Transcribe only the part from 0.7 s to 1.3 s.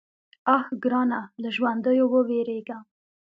ګرانه!